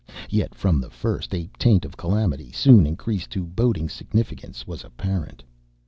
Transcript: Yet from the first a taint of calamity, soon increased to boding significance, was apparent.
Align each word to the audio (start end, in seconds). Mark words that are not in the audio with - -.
Yet 0.31 0.55
from 0.55 0.81
the 0.81 0.89
first 0.89 1.31
a 1.31 1.47
taint 1.59 1.85
of 1.85 1.95
calamity, 1.95 2.51
soon 2.51 2.87
increased 2.87 3.29
to 3.33 3.45
boding 3.45 3.87
significance, 3.87 4.65
was 4.65 4.83
apparent. 4.83 5.43